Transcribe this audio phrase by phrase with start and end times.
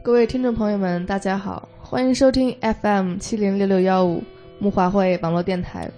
[0.00, 4.22] 各位听众朋友们，大家好，欢迎收听 FM 七零六六幺五
[4.58, 5.90] 木华会网络电台，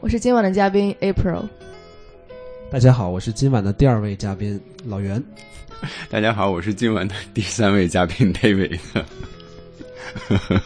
[0.00, 1.44] 我是今晚的嘉宾 April。
[2.70, 5.22] 大家好，我是今晚的第二位嘉宾老袁。
[6.08, 8.80] 大家好，我是今晚的第三位嘉宾 David。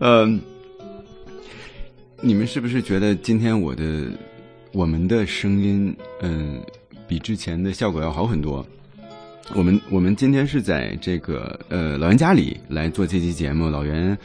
[0.00, 0.40] 嗯，
[2.20, 4.10] 你们是不是觉得今天我的
[4.72, 6.60] 我们的声音，嗯，
[7.06, 8.66] 比之前的效果要好很多？
[9.54, 13.70] 我们我们今天是在这个呃老袁家里来做这期节目。
[13.70, 14.16] 老袁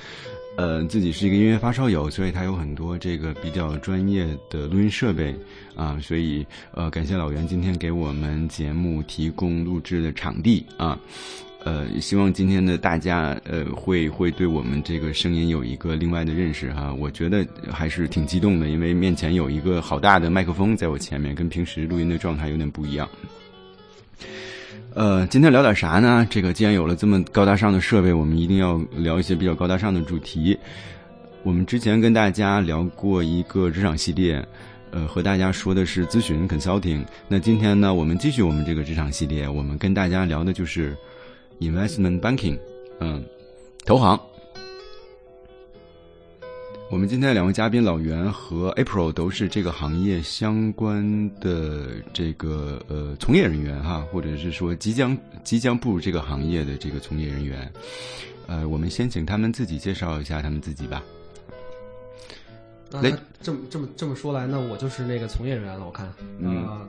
[0.57, 5.33] 呃自己是一个音乐发烧友，所以他有很多这个比较专业的录音设备
[5.75, 10.99] 啊，所以呃感谢老袁今天给我们节目提供录制的场地啊。
[11.63, 16.91] 呃，希望今天的大家呃会会对我们这个声音有一个另外的认识哈。
[16.91, 23.07] 我觉得还是挺激动的，因为面前有一个好大的麦克风在我前面，跟平时录音的状态有点不一样。
[24.93, 26.27] 呃，今天聊点啥呢？
[26.29, 30.57] 这个既然有了这么高大上的设备，我们一定要聊一些比较高大上的主题。
[31.43, 34.45] 我们之前跟大家聊过一个职场系列，
[34.91, 37.05] 呃，和大家说的是咨询 consulting。
[37.27, 40.95] 那今天呢，我们继续我们这个职场系列，我们跟大家聊的就是。
[41.61, 42.57] Investment banking，
[42.99, 43.23] 嗯，
[43.85, 44.19] 投行。
[46.91, 57.71] 我们今天两位嘉宾老袁和 April 都是这个行业相关的这个呃从业人员哈，或者是说即将即将步入这个行业的这个从业人员。
[58.45, 61.01] 呃，我们先请他们自己介绍一下他们自己吧。
[62.89, 63.09] 那
[63.41, 65.85] 这么这么这么说来，那我就是那个从业人员了。
[65.85, 66.85] 我看，嗯，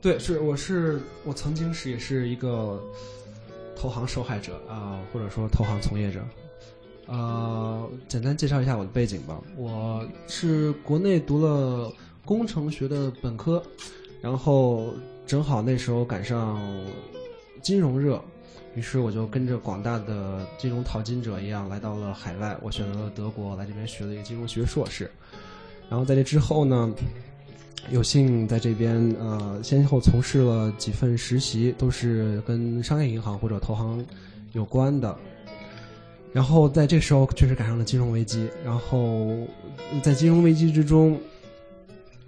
[0.00, 2.82] 对，是我是我曾经是也是一个。
[3.76, 6.20] 投行受害者啊，或者说投行从业者，
[7.06, 9.40] 呃，简单介绍一下我的背景吧。
[9.56, 11.92] 我是国内读了
[12.24, 13.62] 工程学的本科，
[14.20, 14.92] 然后
[15.26, 16.60] 正好那时候赶上
[17.62, 18.22] 金融热，
[18.74, 22.56] 于是我就跟着广大的金融淘金者一样来到了海外。
[22.62, 25.10] 我选择了德国来这边学了一个金融学硕士，
[25.88, 26.92] 然后在这之后呢。
[27.90, 34.02] 有幸在这边呃，先后从事了几份实习，都是跟商业银行或者投行
[34.52, 35.14] 有关的。
[36.34, 39.28] 然后在这时候确实赶上了金融危机，然后
[40.02, 41.18] 在金融危机之中，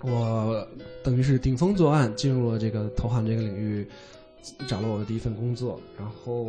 [0.00, 0.66] 我
[1.02, 3.86] 等于是顶风作案，进入了这个投行这个领域，
[4.68, 5.80] 找了我的第一份工作。
[5.98, 6.46] 然后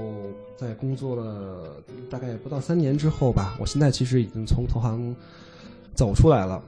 [0.55, 5.13] 在工作了大概不到三年之后吧，我现在其实已经从投行。
[5.95, 6.61] 走出来了，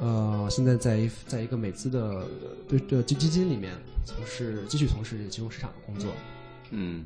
[0.00, 2.24] 呃，现在在一在一个美资的
[2.66, 3.74] 对的基基金里面
[4.06, 6.10] 从事继续从事金融市场的工作。
[6.70, 7.04] 嗯，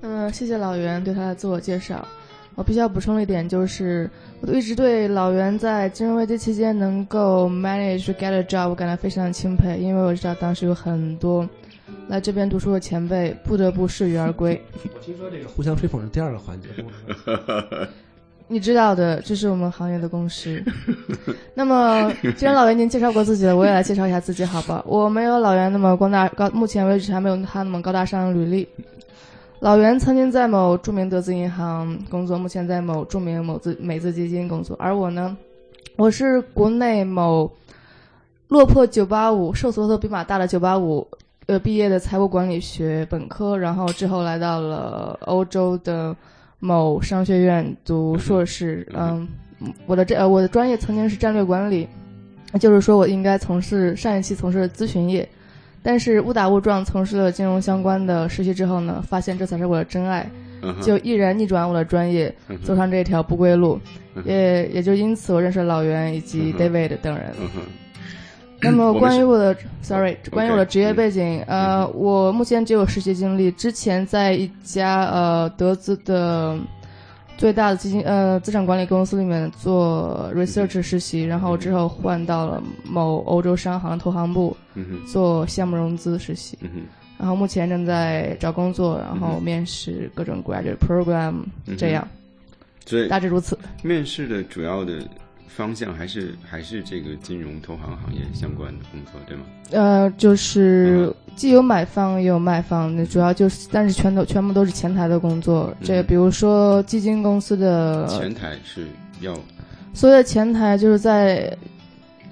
[0.00, 2.06] 嗯，谢谢老袁对他的自我介绍。
[2.54, 4.10] 我必须要补充一点，就是
[4.40, 11.48] 我一直对老袁在金融危机期间能够 manage get a job 我感到非常的钦佩，因为我知道当时有很多
[12.08, 14.60] 来这边读书的前辈不得不适于而归。
[14.92, 16.68] 我听说这个互相吹捧是第二个环节。
[18.50, 20.64] 你知道的，这是我们行业的共识。
[21.54, 24.82] 那么，既然老袁您介绍过自己了，我也来介绍一下自己，好吧？
[24.84, 28.66] 我没有老袁那么光大高，目前为止还没有他那么高大上的履历。
[29.60, 34.76] 老袁曾经在某著名德资银行工作，目前在某著名某资美资基金工作。
[34.78, 35.36] 而我呢，
[35.96, 37.50] 我是国内某
[38.48, 41.06] 落魄九八五、瘦死的比马大的九八五
[41.46, 46.16] 呃毕业的财务管理学本科，然后之后来到了欧洲的。
[46.60, 49.28] 某商学院读硕士，嗯，
[49.86, 51.86] 我的这呃我的专业曾经是战略管理，
[52.58, 55.28] 就是说我应该从事上一期从事咨询业，
[55.88, 60.30] 但是误打误撞从事了金融相关的实习之后呢，发现这才是我的真爱，
[60.82, 62.30] 就毅然逆转我的专业，
[62.62, 63.80] 走上这条不归路，
[64.26, 67.32] 也也就因此我认识了老袁以及 David 等人。
[68.60, 73.50] 那么关于我的，sorry，关于我的职业背景，呃，我目前只有实习经历。
[73.52, 76.54] 之前在一家呃德资的
[77.38, 84.54] 最大的基金呃资产管理公司里面做 research 实习，然后之后换到了某欧洲商行投行部
[85.06, 86.58] 做项目融资实习，
[87.16, 91.44] 然后目前正在找工作，然后面试各种 graduate program，
[91.78, 92.06] 这样，
[92.84, 93.56] 所以大致如此。
[93.82, 94.98] 面试的主要的。
[95.48, 99.42] 方向还是还是这个金融投行行业相关的工作，对吗？
[99.72, 105.74] 呃，就是既有买方也有卖方，那主要就是，但是全都全部都是前台的工作。
[105.82, 108.86] 这比如说基金公司的前台是
[109.20, 109.34] 要
[109.92, 111.56] 所谓的前台，就是在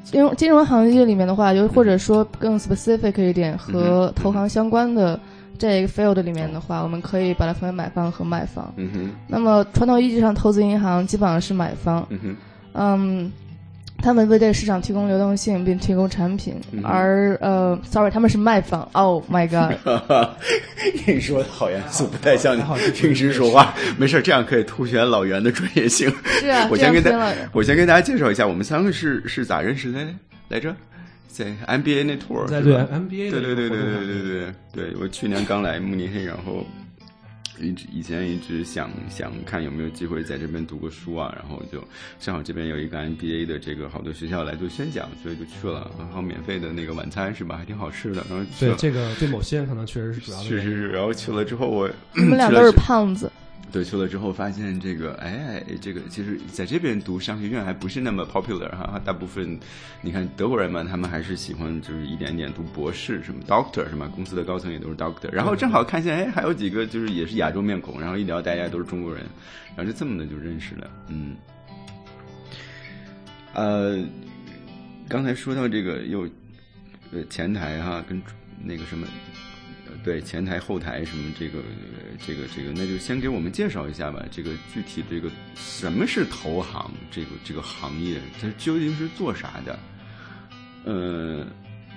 [0.05, 5.19] 金融金融行业里面的话，就或者说更 specific 一点，和投行相关的
[5.59, 8.73] 这个 field 里面的话，我们可以把它分为买方和卖方。
[8.77, 9.11] 嗯哼。
[9.27, 12.07] 那么传统意义上，投资银行基本上是买方。
[12.11, 12.37] 嗯哼。
[12.77, 13.33] 嗯，
[13.99, 16.55] 他们为这个市场提供流动性，并提供产品。
[16.85, 18.87] 而呃，sorry，他们是卖方。
[18.93, 19.77] Oh my god！
[21.07, 22.63] 你说的好严肃，不太像你
[22.93, 23.75] 平时说话。
[23.97, 26.13] 没事，这样可以凸显老袁的专业性。
[26.41, 29.99] 是啊， 我先跟大我先跟大家介绍一下，我们三个是是咋认识的
[30.49, 30.75] 来着？
[31.29, 36.65] 在 MBA 那 tour，对 MBA，对对对对对对对对对，我去年刚来慕尼黑，然后。
[37.61, 41.83] 一直以前一直想想看有没有机会在这边读个书啊，然后就
[42.21, 48.25] 正好这边有一个 MBA 的这个好多学校来做宣讲，所以就去了，然后免费的那个晚餐是吧，还挺好吃的。
[48.29, 50.89] 然后对这个对某些人可能确实是主要的，确实是。
[50.89, 53.31] 然后去了之后我我们俩都是胖子。
[53.73, 59.59] 对，去了之后发现这个，哎，这个其实在这边读商学院还不是那么 popular 哈，大部分
[60.01, 65.31] 你看德国人嘛，他们还是喜欢就是一点点读博士，什么 doctor 什么，公司的高层也都是 doctor。
[65.33, 69.23] 然后正好看见，哎，还有几个就是也是亚洲面孔，然后一聊大家都是中国人，
[69.77, 71.37] 然后就这么的就认识了，嗯。
[73.53, 74.03] 呃，
[75.09, 76.27] 刚才说到这个又
[77.11, 78.23] 呃前台哈，跟
[78.63, 79.07] 那个什么。
[80.07, 81.59] 对前台后台什么这个
[82.25, 84.25] 这个这个，那就先给我们介绍一下吧。
[84.31, 89.79] 这个具体这个什么是投行这个这个行业，它究竟是做啥的？
[90.85, 91.45] 呃。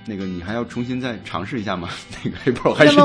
[0.06, 1.90] 那个你还要重新再尝试一下吗？
[2.24, 2.96] 那个黑豹还是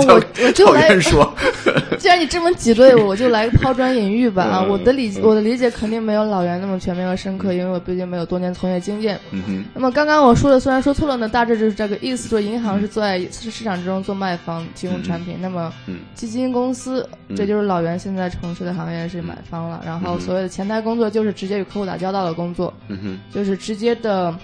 [0.52, 1.34] 叫讨厌说。
[1.98, 4.62] 既然你这么挤兑我，我就来 抛砖引玉吧啊！
[4.62, 9.18] 我的理我的理解肯定没有老袁那么全面和深刻，因为我毕竟没有多年从业经验。
[9.30, 9.64] 嗯哼。
[9.74, 15.72] 那么刚刚我说的虽然说错了呢，大致就是这个意思：说银行是在市场之中做卖方，提供产品；那么
[16.14, 19.82] 基金公司，这就是老袁现在从事的行业是买方了。
[19.86, 24.34] 然后所谓的前台工作，就是直接与客户打交道的工作，嗯哼，就是直接的。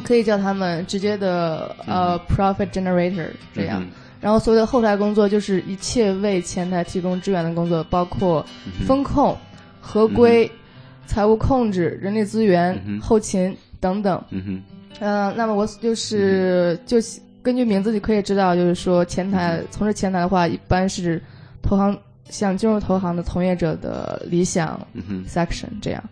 [0.00, 3.82] 可以叫他们直接的呃 profit generator 这样，
[4.20, 8.44] 然后所有的后台工作就是一切为前台提供支援的工作，包括
[8.86, 9.36] 风控、
[9.80, 10.50] 合规、
[11.06, 14.22] 财务控制、人力资源、后勤等等。
[14.30, 14.62] 嗯哼，
[15.00, 16.96] 嗯，那么我就是就
[17.42, 21.22] 根据名字你可以知道，就是说前台从事前台的话，一般是
[21.62, 21.94] 投行
[22.30, 24.80] 想进入投行的从业者的理想
[25.28, 26.02] section 这样。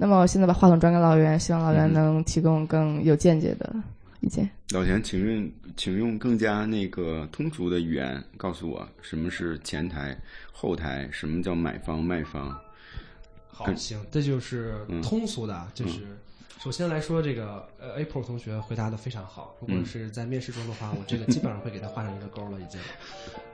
[0.00, 3.74] 那么我现在把话筒转给老袁，希望老袁能提供更有见解的
[4.20, 4.48] 意见。
[4.70, 10.16] 老袁，请用请用更加那个通俗的语言告诉我，什么是前台、
[10.52, 12.56] 后台，什么叫买方、卖方？
[13.48, 16.02] 好，行，这就是通俗的，就是
[16.60, 19.56] 首先来说，这个呃，April 同学回答的非常好。
[19.60, 22.80] 如果是在面试中的话，我这个基本上会给他画上一个勾了，已经。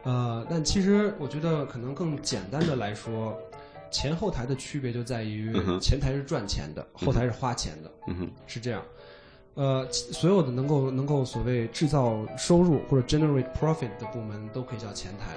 [0.02, 3.34] 呃，但其实我觉得可能更简单的来说。
[3.90, 7.90] 前后台的区别就在于，前台是赚钱的，后台是花钱的，
[8.46, 8.82] 是这样。
[9.54, 15.36] 呃，所有的能够能够所谓制造收入或者 generate profit 的部门都可以叫前台，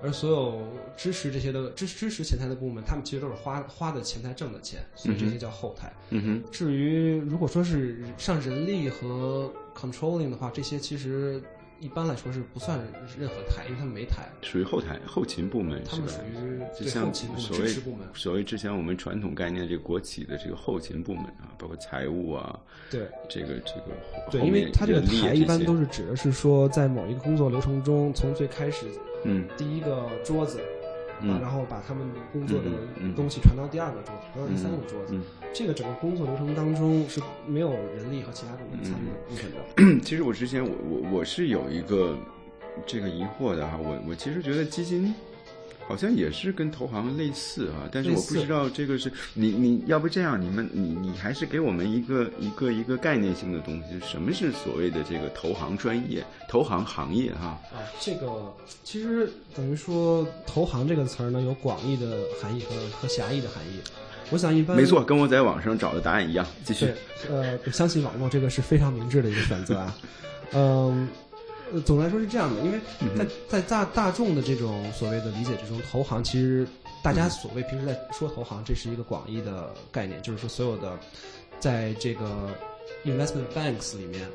[0.00, 0.62] 而所有
[0.96, 5.92] 支持这些的支支持前台的部门，他们其实都是花花的前台挣的钱，所以这些叫后台。
[6.10, 11.42] 嗯哼至于如果说是上人力和 controlling 的话，这些其实。
[11.80, 12.78] 一般来说是不算
[13.18, 15.82] 任何台，因为他们没台，属于后台后勤部门。
[15.84, 17.68] 他们属于就像所谓。
[18.14, 22.58] 所谓之前我们传统概念这个国企的这个后勤部门啊，包括财务啊，
[22.90, 23.96] 对这个这个
[24.30, 28.86] 对，因为他这个台一般都是指的是说，在某一个工作流程中，从最开始
[29.24, 30.60] 嗯第一个桌子。
[31.20, 32.70] 啊，然后把他们工作的
[33.16, 35.18] 东西传到第二个桌子，传到第三个桌子。
[35.52, 40.00] 这个整个工作流程当中是没有人力和其他部门参与部分的。
[40.04, 42.16] 其实我之前我我我是有一个
[42.86, 45.14] 这个疑惑的哈，我我其实觉得基金。
[45.88, 57.58] 好像也是跟投行类似啊，但是我不知道这个是你你要不这样，你们你你还是给我们一个一个一个概念性的东西，什么是所谓的这个投行专业、投行行业哈？
[57.72, 63.80] 啊，这个其实等于说投行这个词儿呢，有广义的含义和和狭义的含义。
[64.30, 66.46] 我想一般没错，跟我在网上找的答案一样。
[66.62, 66.92] 继续，
[67.30, 69.96] 呃，相信网络这个是非常明智的一个选择啊，
[70.52, 71.08] 嗯。
[71.72, 72.80] 呃，总的来说是这样的，因为
[73.16, 76.66] 在在大大众的这种所谓的理解之中，投行其实
[77.02, 80.98] 大家所谓平时在说投行，这是一个广义的概念，就是说所有的
[81.60, 82.50] 在这个
[83.04, 84.28] investment banks 里面，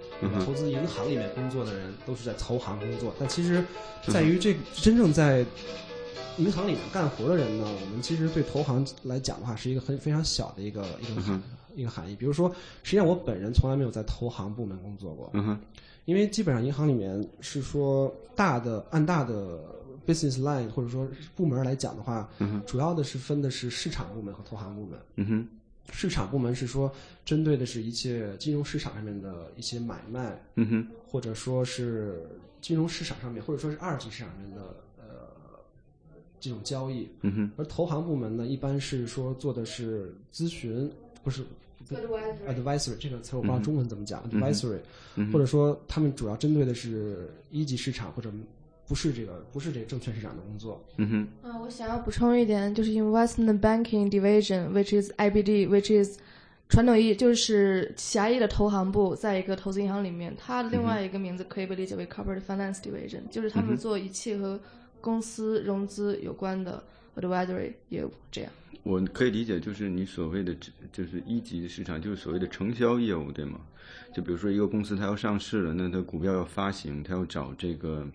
[0.46, 3.14] 投资银行里面工作的人都是在投行工作。
[3.20, 3.64] 但其实
[4.08, 5.46] 在于这真正在
[6.38, 11.44] 银行里面干活的人呢，我们其实对投行来讲的话，是一个很非常小的一个一个含
[11.76, 12.16] 一个含义。
[12.16, 12.50] 比如说，
[12.84, 15.30] 实际上我本人从来没有在投行部门工作过。
[15.34, 15.60] 嗯哼。
[16.06, 19.60] 因为基本上银行里面是说大的按大的
[20.06, 22.30] business line 或者说部门来讲的话，
[22.66, 25.00] 主要的是分的是市场部门和投行部门。
[25.16, 25.48] 嗯哼，
[25.92, 26.92] 市场部门是说
[27.24, 32.28] 针对的是一切金融市场上面的一些买卖，嗯哼，或者说是
[32.60, 34.62] 金融市场上面或者说是二级市场上面的
[34.98, 35.04] 呃
[36.40, 37.10] 这种交易。
[37.22, 40.92] 嗯哼，而投行部门呢，一般是说做的是咨询，
[41.24, 41.44] 不是。
[42.48, 44.80] advisory 这个词我不知道中文怎么讲，advisory，
[45.34, 48.32] 或者说他们主要针对的是一级市场或者
[48.88, 50.82] 不是这个不是这个证券市场的工作。
[50.96, 51.28] 嗯哼。
[51.50, 56.18] 啊，我想要补充一点，就是 investment banking division，which is IBD，which is
[56.70, 64.58] 传统意义就是狭义的投行部，在一个投资银行里面，它的另外一个名字可以被理解为 corporate finance division，就是他们做一切和
[65.02, 66.82] 公司融资有关的
[67.18, 68.52] advisory 业务，这样。
[68.84, 70.56] 我可以理解，就是你所谓的，
[70.92, 73.60] 就是一级市场，就是所谓的承销业务，对吗？
[74.14, 78.06] 就比如说一个公司它要上市了，那它股票要发行，它要找这个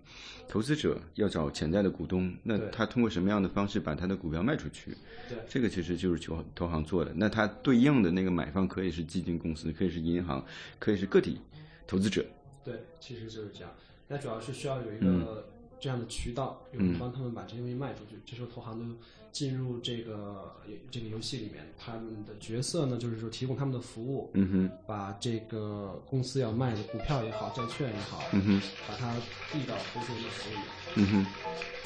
[0.46, 4.92] 投资者，要找潜在的股东，那它通过什么样的方式把它的股票卖出去？
[5.28, 7.12] 对，这个其实就是投投行做的。
[7.16, 10.44] 那它对应的那个买方可以是基金公司，可以是银行，
[10.78, 11.40] 可以是个体
[11.86, 12.24] 投资者。
[12.62, 13.70] 对，其实就是这样。
[14.06, 15.48] 那主要是需要有一个
[15.80, 18.20] 这样的渠道，有人帮他们把这些东西卖出去。
[18.24, 18.84] 这时候投行就。
[19.30, 20.56] 进入这个
[20.90, 29.12] 这个游戏里面，他们的角色呢，就是说提供他们的服务，嗯哼，把这个公司要卖的股票也好，债券也好，嗯哼，把它
[29.52, 30.56] 递到投资人的手里，
[30.96, 31.26] 嗯哼，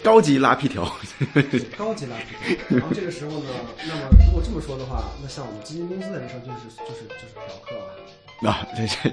[0.05, 0.85] 高级拉皮条，
[1.77, 2.37] 高级拉皮
[2.69, 2.79] 条。
[2.79, 3.51] 然后这个时候呢，
[3.89, 8.51] 那么如果这么说的话，那像我们基金公司的人生就是就是就是嫖客了。
[8.51, 9.11] 啊，对对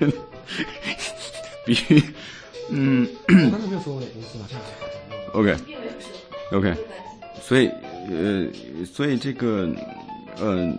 [0.00, 0.10] 对，
[1.64, 2.02] 必须，
[2.70, 4.46] 嗯，刚才没有说过哪公司吧？
[4.48, 4.62] 这样
[5.32, 5.56] OK。
[6.50, 6.74] OK，
[7.42, 7.68] 所以
[8.10, 8.46] 呃，
[8.86, 9.68] 所以这个
[10.40, 10.78] 嗯，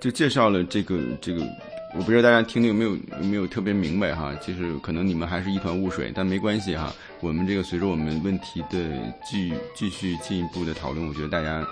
[0.00, 1.46] 就介绍了这个这个，
[1.94, 4.34] 我不知道大家听的有没有有没有特别明白哈？
[4.36, 6.90] 就是可能你们还是一团雾水，但没关系哈。
[7.20, 8.78] 我们这个随着我们问题的
[9.30, 11.62] 继继续进一步的讨论，我觉得大家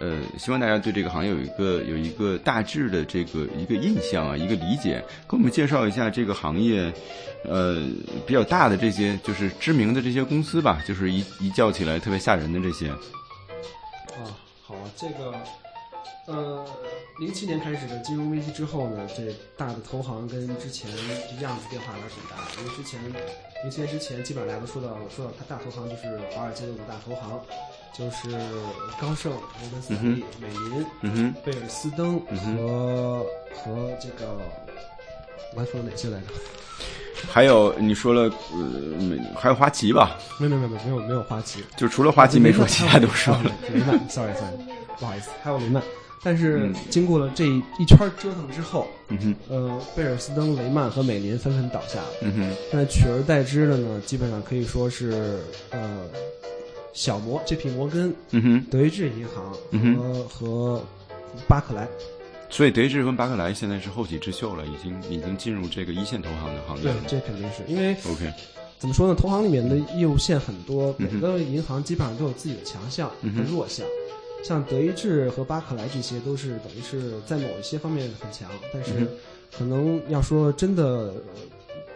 [0.00, 5.04] 呃，希望大家对这个行业有一个有一个大致的这个一个印象啊，一个理解。
[5.28, 6.92] 给我们介绍一下这个行业。
[7.44, 7.88] 呃，
[8.24, 12.88] 比较大的这些就是知名的这些公司吧，就是一一叫起来特别吓人的这些。
[12.88, 14.30] 啊，
[14.64, 15.34] 好，这个，
[16.28, 16.64] 呃，
[17.18, 20.88] 零七年开始的金融危机之后呢，这大的投行跟之前
[21.36, 22.62] 这样子变化还是挺大的。
[22.62, 23.00] 因为之前
[23.64, 27.40] 零七年之前，基本上大家都说到说到它大投行就是华尔街的五大投行，
[27.96, 28.30] 就是
[29.00, 34.38] 高盛、摩根斯坦利、美林、贝尔斯登和和这个，
[35.54, 36.26] 我还说了哪些来着？
[37.30, 38.22] 还有你说了，
[38.52, 40.18] 呃，还有花旗吧？
[40.40, 43.52] 没有没有没有没有没有花旗，就除了花旗没说，其他都说了。
[43.72, 44.56] 雷曼，sorry sorry，
[44.98, 45.82] 不好意思，还有雷曼。
[46.24, 52.08] 但是经过了这一圈折腾之后，嗯哼，呃，贝尔斯登、雷曼和美林纷纷倒下了。
[52.22, 56.00] 嗯哼，那取而代之的呢，基本上可以说是呃，
[56.92, 59.52] 小摩、J P 摩根、嗯哼，德意志银行
[59.88, 60.84] 和和
[61.48, 61.88] 巴克莱。
[62.50, 66.82] 所以德意志跟巴克莱现在是后起之秀了，已经已经进入这个一线投行的行业。
[66.82, 68.30] 对，这肯定是因为 OK，
[68.78, 69.14] 怎么说呢？
[69.14, 73.86] 投行里面的业务线很多，每个银行基本上都有自己的强项和弱项。
[74.44, 79.08] 像德意志和巴克莱这些都是等于是在某一些方面很强，但是
[79.56, 81.14] 可能要说真的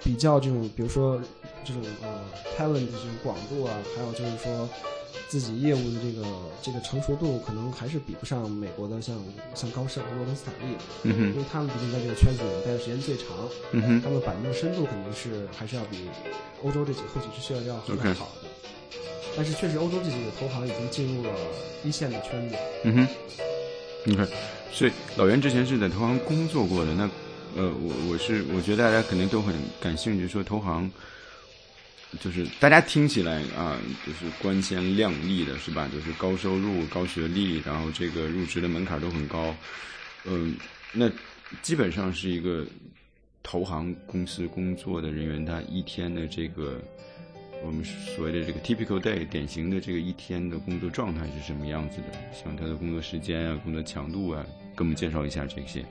[0.03, 1.21] 比较这种，比如说
[1.67, 2.25] 这种呃
[2.57, 4.69] talent 这种广度啊，还有就是说。
[5.29, 6.25] 自己业务的这个
[6.63, 9.17] 这个成熟度，可能还是比不上美国的像
[9.57, 13.27] 像高盛和、摩根斯坦利，因为他们毕竟在这个圈子里待的时间最长，
[13.73, 16.09] 嗯他们板凳深度肯定是还是要比
[16.63, 18.49] 欧洲这几个后起之秀要要更好的。
[19.37, 21.31] 但是确实，欧洲这几个投行已经进入了
[21.83, 22.55] 一线的圈子。
[22.85, 23.09] 嗯哼，
[24.05, 24.29] 你看，
[24.71, 27.11] 所以老袁之前是在投行工作过的，那
[27.57, 30.89] 呃，我我是我觉得大家肯定都很感兴趣，说投行。
[32.21, 35.89] 就是大家听起来啊，就是光鲜亮丽的，是吧？
[35.93, 39.55] 就是高收入、高学历，然后这个入职的门槛都很高。
[40.25, 40.57] 嗯，
[40.93, 41.11] 那
[41.63, 42.67] 基本上是一个
[43.43, 46.81] 投行公司工作的人员，他一天的这个
[47.65, 52.19] 我们所谓的这个 typical day 典型的这个一天的工作状态是什么样子的？
[52.33, 54.45] 像他的工作时间啊、工作强度啊，
[54.77, 55.85] 给我们介绍一下这些。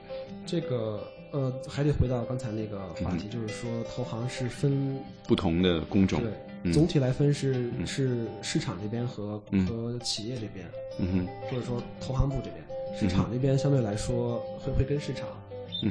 [0.45, 1.11] 这个。
[1.31, 10.65] 呃，还得回到刚才那个话题，就是说投行是分不同的工种，对，总体来分是是市场这边和和企业这边，
[10.99, 15.27] 嗯哼，或者说投行部这边，市场这边相对来说会会跟市场，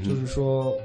[0.02, 0.76] 就是说，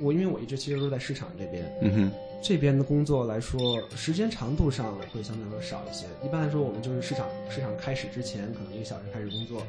[0.00, 2.10] 我因为我一直其实都在市场这边，嗯哼，
[2.42, 6.06] 这边的工作来说，时间长度上会相对来说少一些。
[6.24, 9.62] 一般来说，我们就是市场市场开始之前，可能一个小时开始工作，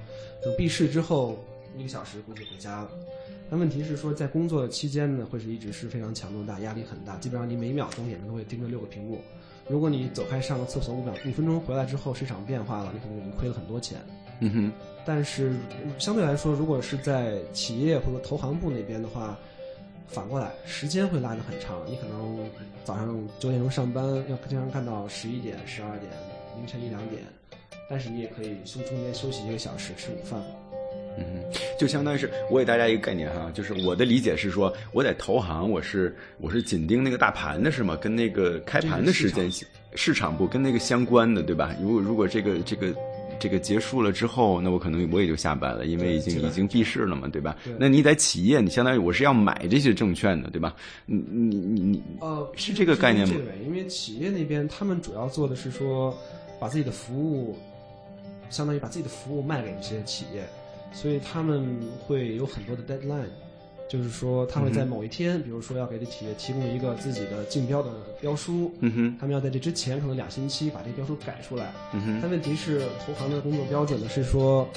[0.44, 1.38] 等闭市之后
[1.78, 2.90] 一个小时估计回家了。
[3.50, 9.22] 但问题是说，在工作期间呢，会是一直是非常强度大、压力很大，基本上你每秒钟眼睛都会盯着六个屏幕。
[9.70, 14.00] 如果你走开上个厕所五秒五分钟回来之后，市场变化了，你可能已经亏了很多钱。
[14.40, 14.72] 嗯哼。
[15.06, 15.54] 但是
[16.00, 19.38] 相对来说，如果是在企业或者投行部那边的话，
[20.08, 21.80] 反过来时间会拉得很长。
[21.86, 22.50] 你可能
[22.84, 26.12] 早上九点钟上班，要经常干到十一点、十二点、
[26.58, 27.22] 凌晨一两点，
[27.90, 30.42] 但是你也可以休中间休息一个小时吃午饭。
[31.18, 31.44] 嗯，
[31.80, 37.96] 就相当于是我给大家一个概念哈，就是我的理解是说，我在投行，我是我是紧盯那个大盘的是吗？
[38.02, 39.50] 跟那个开盘的时间
[39.96, 41.76] 市场部跟那个相关的对吧？
[41.82, 42.94] 如果如果这个这个。
[43.40, 47.58] 这个结束了之后，那我可能我也就下班了，因为已经已经闭市了嘛，对吧？
[47.78, 50.74] 那你在企业，你相当于我是要买这些证券的，对吧？
[51.06, 53.36] 你你你你呃，是这个概念吗？
[53.66, 56.18] 因为企业那边他们主要做的是说，
[56.58, 57.58] 把自己的服务，
[58.50, 60.42] 相当于把自己的服务卖给一些企业，
[60.94, 63.28] 所以他们会有很多的 deadline。
[63.90, 72.20] 就是说，他会在某一天，比如说要给这企业提供一个自己的竞标的标书，嗯哼，他们要在这之前可能两星期把这标书改出来，嗯哼。
[72.20, 74.68] 但问题是，投行的工作标准呢是说，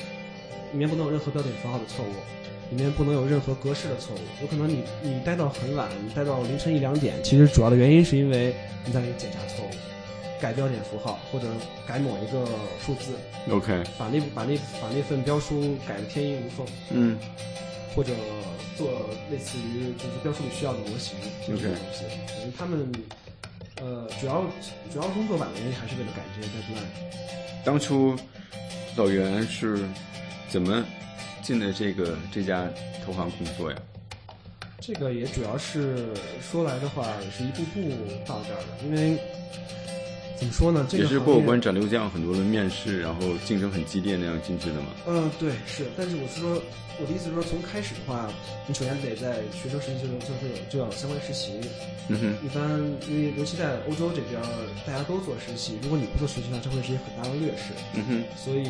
[0.72, 4.18] 里面不能有任何标点符号的错误，里面不能有任何格式的错误。
[4.42, 8.54] 有可能你你待到很晚，你待到凌晨一两点，其实主要的原因是因为
[8.84, 9.70] 你在检查错误，
[10.40, 11.46] 改标点符号或者
[11.86, 12.46] 改某一个
[12.84, 13.12] 数字
[13.50, 17.18] ，OK，把那把那把那份标书改的天衣无缝，嗯，
[17.94, 18.12] 或者。
[18.76, 21.16] 做类似于就是标书里需要的模型
[21.46, 22.92] 这些东西，可能他们
[23.80, 24.44] 呃主要
[24.92, 27.64] 主要工作吧的原因还是为了改这些 deadline。
[27.64, 28.14] 当初
[28.96, 29.82] 老袁是
[30.50, 30.84] 怎么
[31.40, 32.68] 进的这个这家
[33.02, 33.78] 投行工作呀？
[34.78, 36.08] 这个也主要是
[36.42, 37.80] 说来的话，也是一步步
[38.26, 39.18] 到这儿的，因为。
[40.36, 40.86] 怎么说呢？
[40.88, 44.88] 这也是过关斩六将，很多的面试，然后竞争很激烈那样进去的嘛。
[45.06, 45.86] 嗯，对，是。
[45.96, 46.62] 但是我是说，
[47.00, 48.28] 我的意思是说，从开始的话，
[48.66, 51.58] 你首先得在学生实习就就会有就要相关实习。
[52.08, 52.36] 嗯哼。
[52.44, 52.68] 一般
[53.08, 54.36] 因为尤其在欧洲这边，
[54.86, 57.72] 大家都做实习，如果你不做实习的话，这会是一个很大的劣势。
[57.94, 58.22] 嗯哼。
[58.36, 58.68] 所以，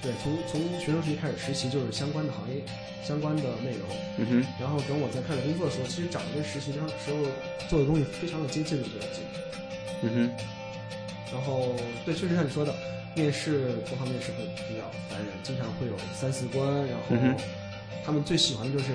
[0.00, 2.62] 对，从从学生实习开始实习就是相关的行业、
[3.02, 3.90] 相关的内容。
[4.18, 4.46] 嗯哼。
[4.62, 7.18] 然后等我在开始工作的时候，其实找一个实习的时候
[7.68, 9.18] 做的东西非常的接近的比较精。
[10.06, 10.30] 嗯哼。
[11.32, 12.74] 然后，对，确实像你说的，
[13.14, 16.86] 面试投行面是会比较烦人，经常会有三四关。
[16.86, 17.16] 然后，
[18.04, 18.92] 他们最喜欢的就是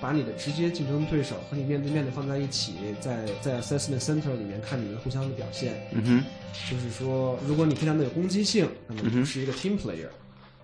[0.00, 5.86] 把你的直接竞争对手和你面对面的放在一起，在在 assessment center 里面看你们互相的表现。
[5.92, 6.24] 嗯哼，
[6.70, 10.08] 就是说，如果你非常的有攻击性，那么你是一个 team player；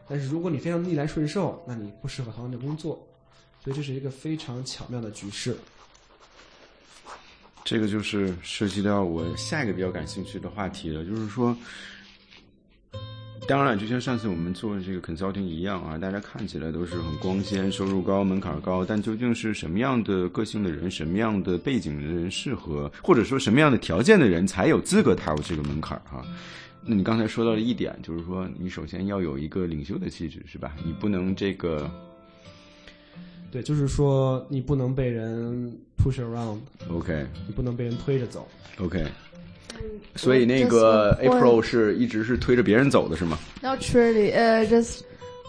[0.08, 3.06] 但是如果你非常逆来顺受，那你不适合投行的工作。
[3.62, 5.54] 所以这是一个非常巧妙的局势。
[7.64, 11.56] 这个就是涉及到我下一个比较感兴趣的话题了，就是说，
[13.46, 26.24] 当然，就像上次我们做这个 consulting 一样啊，大家看起来都是很光鲜，收入高，门槛高，但究竟是什么样的个性的人，什么样的背景的人适合，或者说什么样的条件的人才有资格踏入这个门槛儿哈？
[26.84, 30.72] 那你刚才说到了一点，就是说，你首先要有一个领袖的气质，是吧？
[30.84, 31.90] 你不能这个。
[33.50, 38.46] 对，就是说你不能被人 push around，OK，你不能被人推着走
[38.78, 39.04] ，OK。
[40.14, 45.00] 所以那个 April 是一直是推着别人走的是吗？Not really，呃，just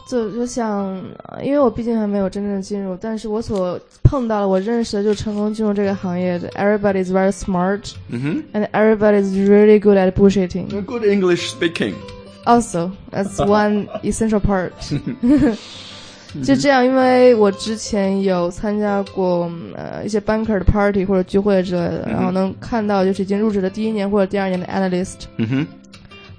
[0.07, 1.03] 就就想，
[1.43, 10.69] 因为我毕竟还没有真正的进入，但是我所碰到的、我认识的就成功进入这个行业的，everybody is very smart，嗯哼，and everybody is really good at bullshitting。
[10.85, 11.93] Good English speaking。
[12.45, 14.71] Also, that's one essential part.
[16.43, 25.67] 就这样，因为我之前有参加过呃一些 banker 的 party 或者聚会之类的，然后能看到就是已经入职的第一年或者第二年的 analyst，嗯哼，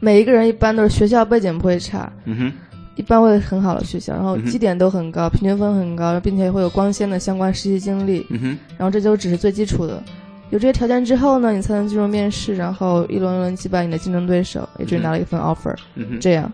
[0.01, 2.53] 每一个人一般都是学校背景不会差，嗯哼，
[2.97, 10.03] 一般会很好的学校，然后绩点都很高，平均分很高，并且会有光鲜的相关实习经历，嗯哼，然后这就只是最基础的，
[10.49, 16.51] 有这些条件之后呢，你才能进入面试，然后一轮一轮击败你的竞争对手，也终于拿了一份 offer，嗯哼，这样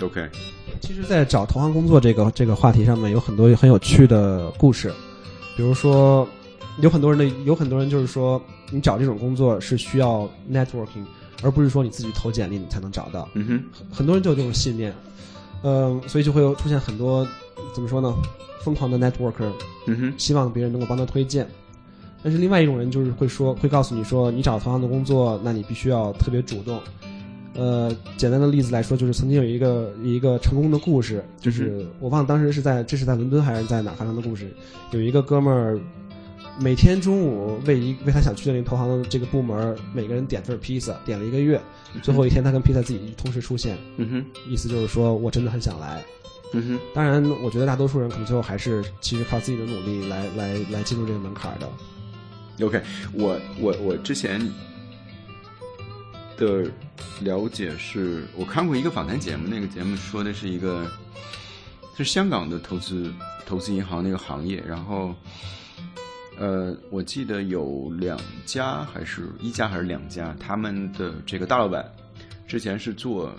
[0.00, 0.22] ，OK。
[0.80, 4.92] 其实，在找投行工作这个这个话题上面，有很多很有趣的故事。
[5.56, 6.26] 比如说，
[6.80, 11.04] 有很多人的有很多人就是说，你找这种工作是需要 networking，
[11.42, 13.28] 而不是说你自己投简历你才能找到。
[13.34, 14.94] 嗯哼，很多人就有这种信念，
[15.62, 17.26] 嗯，所以就会有出现很多
[17.74, 18.14] 怎么说呢，
[18.60, 19.50] 疯狂的 networker，
[19.86, 21.48] 嗯哼，希望别人能够帮他推荐。
[22.22, 26.80] 但是另外一种人就是会说，会告诉你说，你找投行的工作，那你必须要特别主动。
[27.56, 34.54] 呃，简单的例子来说，就是曾经有一个一个成功的故事，就是我忘了当时是在这是在伦敦还是在哪发生的故事。
[34.90, 35.80] 有一个哥们儿，
[36.60, 41.58] 每天中午为一为他想去的那个投行的这个部门，每个人点份披萨，点了一个月，
[42.02, 43.78] 最后一天他跟披萨自己同时出现。
[43.96, 46.04] 嗯哼，意思就是说我真的很想来。
[46.52, 52.66] 嗯哼，当然，我觉得大多数人可能最后还是其实靠自己的努力来来来进入这个门槛的。
[52.66, 52.82] OK，
[53.14, 54.46] 我我我之前。
[56.36, 56.70] 的
[57.20, 60.90] 了解是我看过一个访谈节目，那个节目说的是一个
[61.96, 63.12] 是香港的投资
[63.46, 65.14] 投资银行那个行业，然后
[66.38, 71.90] 呃，我记得有两家还是一家还是两家，他们的这个大老板
[72.46, 73.34] 之前是做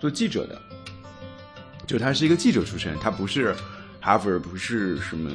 [0.00, 0.60] 做记者的，
[1.86, 3.54] 就他是一个记者出身，他不是
[4.00, 5.30] 哈佛，不是什么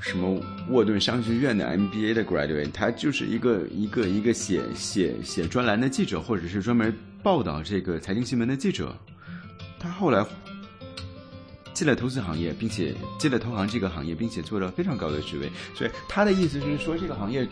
[0.00, 8.94] 什么沃顿商学院的 MBA 的 graduate，他就是一个一个一个写写写专栏的记者，或者是专门报道这个财经新闻的记者。
[9.78, 10.24] 他后来
[11.72, 15.50] 进了投资行业，并且进了投行这个行业，并且做了非常高的职位。
[15.74, 17.46] 所以他的意思是说，这个行业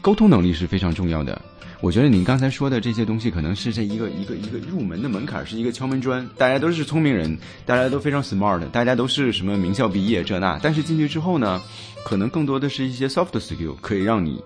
[0.00, 1.40] 沟通能力是非常重要的。
[1.80, 6.26] 我觉得您刚才说的这些东西，可能是这一个一个一个入门的门槛，是一个敲门砖。
[6.38, 10.58] 大家都是聪明人，大家都非常 smart，大家都是什么名校毕业这那。
[10.62, 11.60] 但是进去之后呢，
[12.06, 14.42] 可能更多的是一些 soft skill，可以让你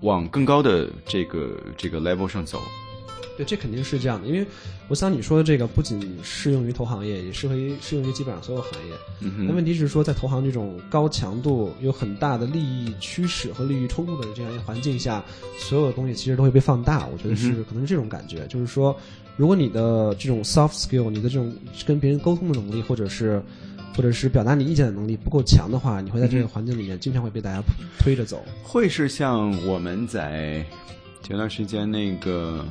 [0.00, 2.60] 往更高的这个这个 level 上走。
[3.36, 4.46] 对，这肯定是这样的，因为
[4.88, 8.94] 我想你说的这个不仅适用于投行业，也适合于适用于基本上所有行业。
[9.20, 15.24] 嗯那问题是说，在投行这种高强度、有很大的利益驱使和利益冲突的这样一个环境下，
[15.58, 17.08] 所有的东西其实都会被放大。
[17.08, 18.96] 我觉得是可能是这种感觉，就是说，
[19.36, 21.52] 如果你的这种 soft skill，你的这种
[21.84, 23.42] 跟别人沟通的能力，或者是
[23.96, 27.60] 或者是表达你意见的能力不够强的话，你会在这个环境里面经常会被大家
[27.98, 28.44] 推着走。
[28.62, 30.64] 会是像我们在
[31.20, 32.64] 前段时间那个。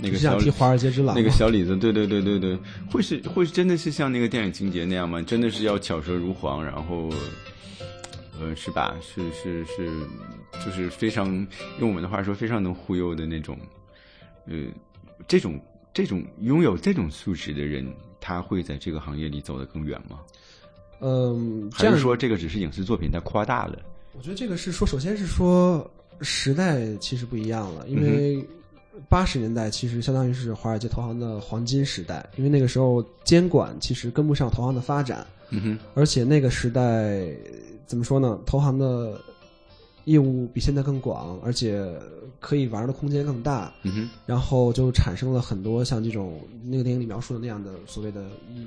[0.00, 2.58] 那个小提华尔街之狼，那个小李子，对对对对对，
[2.90, 5.20] 会是会真的是像那个电影情节那样吗？
[5.22, 7.10] 真的是要巧舌如簧，然后，
[8.40, 8.94] 呃，是吧？
[9.02, 9.90] 是是是，
[10.64, 11.26] 就是非常
[11.80, 13.58] 用我们的话说，非常能忽悠的那种，
[14.46, 14.54] 呃，
[15.26, 15.60] 这种
[15.92, 17.84] 这种拥有这种素质的人，
[18.20, 20.20] 他会在这个行业里走得更远吗？
[21.00, 23.78] 嗯，还是说这个只是影视作品它夸大了？
[24.12, 28.46] 我觉得这个是说，首先是说时代其实不一样了，因为。
[29.08, 37.26] 八十年代其实相当于是华尔街投行的黄金时代，因为那个时候监管其实跟不上投行的发展，嗯哼，而且那个时代
[37.86, 38.38] 怎么说呢？
[38.44, 39.20] 投行的
[40.04, 41.86] 业务比现在更广，而且
[42.40, 48.26] 可以玩的空间更大，嗯哼，然后就产生了很多像这种那个电影里描述的那样的所谓的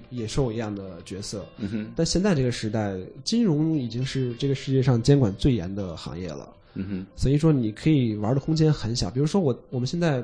[0.10, 1.92] 野兽一样的角色，嗯哼。
[1.96, 6.48] 但现在这个时代，金融已经是这个世界上监管最严的行业了。
[6.74, 9.10] 嗯哼，所以说你可以玩的空间很小。
[9.10, 10.24] 比如说我我们现在，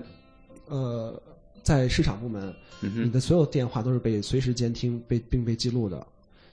[0.68, 1.22] 呃，
[1.62, 6.06] 在市场部门，你的所有电话都是被随时监听、被并被记录的。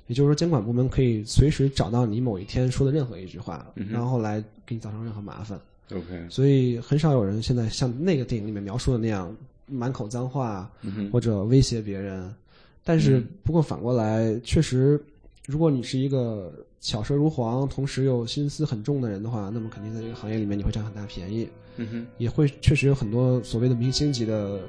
[0.09, 5.59] 也就是说，监管部门可以随时找到你某一天说的任何一句话，然后来给你造成任何麻烦。
[5.93, 6.27] OK。
[6.29, 9.35] 所以很少有人现在像那个电影里面描述的那样
[9.67, 10.71] 满口脏话，
[11.13, 12.35] 或者威胁别人。
[12.83, 15.01] 但是不过反过来，确实，
[15.47, 16.53] 如果你是一个。
[16.85, 21.49] 巧舌如簧，同时又心思很重的人的话，那么肯定在这个行业里面你会占很大便宜。
[21.77, 24.61] 嗯哼，也会确实有很多所谓的明星级的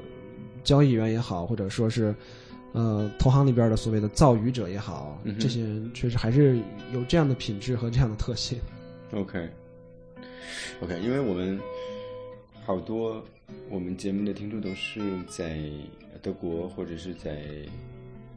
[0.63, 2.15] 交易员也好，或者说是
[2.71, 6.57] 呃投行里边的所谓的造鱼者也好，这些人确实还是
[6.93, 8.57] 有这样的品质和这样的特性。
[9.11, 11.59] OK，OK，因为我们
[12.63, 13.21] 好多
[13.69, 15.59] 我们节目的听众都是在
[16.21, 17.43] 德国或者是在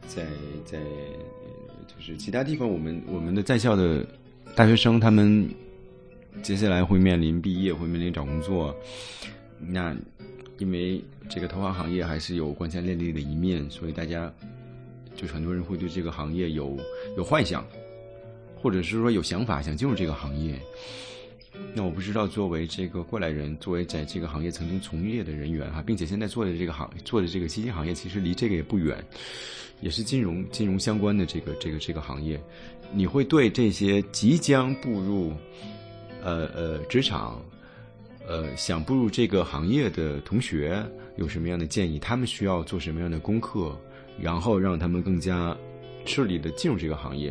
[0.08, 0.26] 在
[0.64, 0.80] 在。
[1.88, 4.07] 就是其他地方，我们我们的在校的
[4.55, 5.48] 大学生，他们
[6.42, 8.77] 接下来会面临毕业，会面临找工作。
[9.59, 9.96] 那
[10.59, 14.33] 因为这个投行行业还是有光鲜亮丽的一面，所以大家
[15.16, 16.79] 就是很多人会对这个行业有
[17.16, 17.66] 有幻想，
[18.55, 20.61] 或者是说有想法想进入这个行业。
[21.75, 29.05] 那我不知道，作为这个过来人，作为在这个行业曾经从业的人员哈，并且现在做的这个行做的这个基金行业，其实离这个也不远。
[29.81, 32.40] 也是金融金融相关的这个这个这个行业，
[32.92, 35.33] 你会对这些即将步入
[36.21, 37.40] 呃呃职场，
[38.27, 41.97] 呃想步入这个行业的同学有什么样的建议？
[41.97, 43.79] 他们需要做什么样的功课，
[44.21, 45.57] 然后让他们更加
[46.05, 47.31] 顺利的进入这个行业？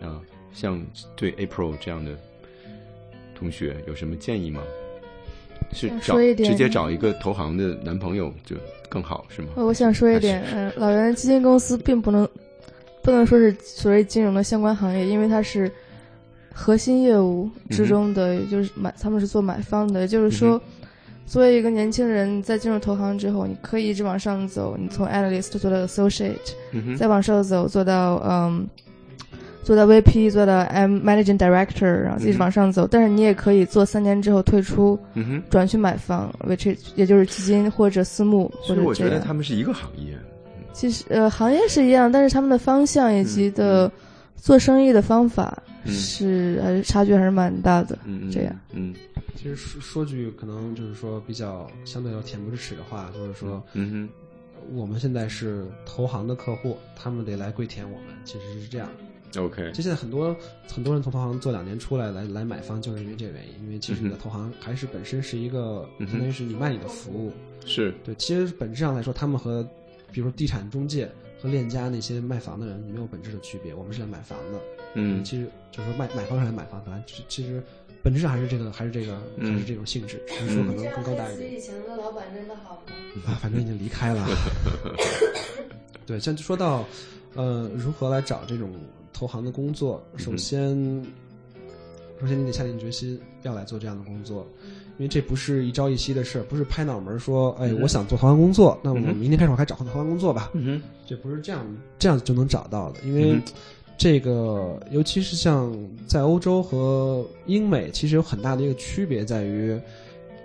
[0.00, 0.20] 啊，
[0.52, 2.18] 像对 April 这样的
[3.38, 4.62] 同学有什么建议吗？
[5.72, 8.56] 是找直接找一个投行的男朋友就。
[8.90, 9.48] 更好是吗？
[9.56, 12.26] 我想说一点，嗯，老袁基金公司并不能
[13.02, 15.70] 不能说是所谓金融的相关行业，因为它是
[16.54, 20.00] 核心业务之中的，也就是买，他们是做买方的。
[20.00, 20.58] 也就是说，
[21.26, 28.66] 作为一个年轻人，在进入投行之后，你可以一直往上走，你从 analyst 做到 associate，再往上走做到嗯。
[29.68, 32.88] 做到 VP，做到 M Managing Director，然后一直往上走。
[32.90, 38.50] 但是你也可以做三年之后退出，嗯转去买房，which 也就是基金或者私募。
[38.62, 40.16] 其实我觉得他们是一个行业。
[40.72, 43.92] 其实呃，行业是一样，但是他们的方向以及的
[44.36, 47.98] 做生意的方法是还是差距还是蛮大的。
[48.32, 48.56] 这样。
[48.72, 48.94] 嗯，
[49.36, 58.88] 其实说说句可能就是说比较相对要恬不知耻的话，就是说，嗯哼，我们现在是投行的客户，他们得来跪舔我们，其实是这样。
[59.36, 60.34] OK，就现在很多
[60.72, 63.64] 很多人从投行做两年出来来来买方，就是因为这个原因。
[63.64, 67.32] 因为其实你的投行还是本身是一个，相当于是你卖你的服务。
[67.66, 69.62] 是对，其实本质上来说，他们和
[70.10, 71.10] 比如说地产中介
[71.42, 74.58] 和链家那些卖房的人没有本质的区别，我们是来买房的。
[74.94, 77.62] 嗯，其实就是说卖买方是来买房，反正其实
[78.02, 81.52] 本质上还是这个还是这个还是这种性质，只是说可能更高大一点。
[81.54, 82.92] 以前的老板真的好吗？
[83.26, 84.26] 啊，反正已经离开了。
[86.06, 86.86] 对，像说到
[87.34, 88.72] 呃如何来找这种
[89.18, 90.76] 投行的工作，首先
[92.20, 94.46] 首先你得下定决心要来做这样的工作。
[94.96, 100.50] 因为这不是一朝一夕的事儿，不是拍脑门说，哎，我想做投行工作，那我明天开始我开始找投行工作吧。
[100.54, 101.64] 嗯这不是这样
[101.98, 103.40] 这样就能找到的，因为
[103.96, 105.76] 这个尤其是像
[106.06, 109.76] 在欧洲和英美，其实有很大的一个区别在于，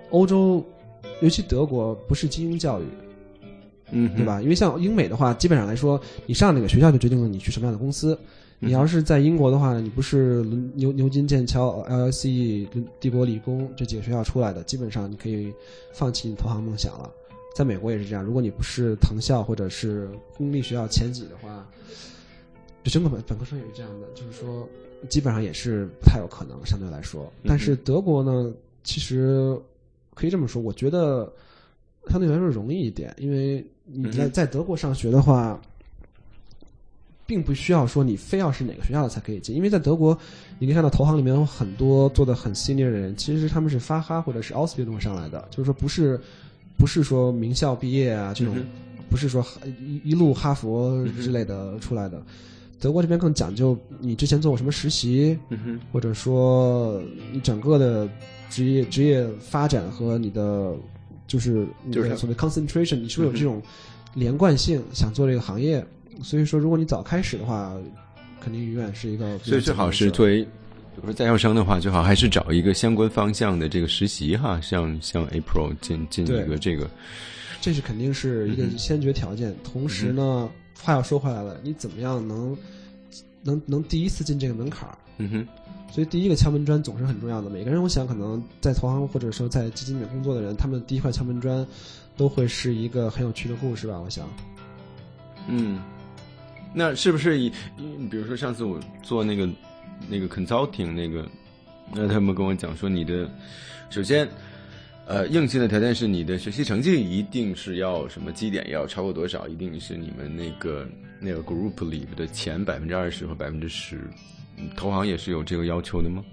[0.10, 0.64] 欧洲
[1.22, 2.86] 尤其德国不是精英教育，
[3.92, 4.42] 嗯，对吧？
[4.42, 8.18] 因为像英美的话，基本上来说，你上哪个学校就决定了你去什么样的公司。
[8.60, 12.66] 你要是在英国的话，你不是伦牛牛津、剑桥、LSE、
[13.00, 15.54] 帝国理工这几个学校出来的，基本上你可以
[15.92, 17.12] 放弃你投行梦想了。
[17.54, 21.68] 在美国也是这样，如果你不是藤校或者是公立学校前几的话，
[22.84, 24.68] 就整个本本科生也是这样的，就是说
[25.10, 27.30] 基本上也是不太有可能，相对来说。
[27.46, 29.60] 但是德国呢，其实
[30.14, 31.30] 可以这么说，我觉得
[32.08, 35.62] 相对来说容易一点，因为你在在德国上学的话。
[37.26, 40.18] 并不需要说你非要是哪个学校的才可以进，因为在德国，
[40.60, 46.20] 你可以看到投行里面有很多做的很 senior 的人，其实他们是发哈或者是 Ausbildung 上来的，就是说不是
[46.78, 48.56] 不是说名校毕业啊这种，
[49.10, 49.46] 不是说
[49.80, 52.22] 一一路哈佛之类的出来的。
[52.80, 55.38] 德国这边更讲究你之前做过什么实习，
[55.92, 58.10] 或者说你整个的
[58.50, 60.76] 职业职业发展和你的
[61.26, 62.18] 就是就是。
[62.18, 63.62] 所谓 concentration，你是不是有这种
[64.14, 65.86] 连贯性，想做这个行业？
[66.22, 67.74] 所以说，如果你早开始的话，
[68.40, 69.38] 肯定永远是一个。
[69.40, 70.50] 所以最好是作为，比
[70.98, 76.90] 如说在校生的话，最好还是找一个相关方向的这个实习哈，像像 April 进进一个这个，
[77.62, 79.56] 这是肯定是一个先决条件。
[79.64, 80.50] 同时呢，
[80.80, 82.56] 话又说回来了，你怎么样能
[83.42, 84.98] 能能第一次进这个门槛儿？
[85.18, 85.48] 嗯哼。
[85.92, 87.52] 所以第一个敲门砖总是很重要的。
[87.52, 91.64] 每个人，我想可能在投行或者说在基金里面工作的人，他们第一块敲门砖
[92.18, 94.00] 都会是一个很有趣的故事吧？
[94.00, 94.28] 我想。
[95.48, 95.80] 嗯。
[96.76, 97.52] 那是不是以，
[98.10, 99.48] 比如说上次我做那个
[100.10, 101.24] 那个 consulting 那个，
[101.94, 103.30] 那他们跟我讲说，你的
[103.92, 104.28] 首先，
[105.06, 110.88] 呃，硬性的条件是你的学习成绩一定是要什么基点要超过多少，一定是你们那个
[111.20, 114.02] 那个 group 里的前百分之二十和百分之十，
[114.76, 116.24] 投行也是有这个要求的吗？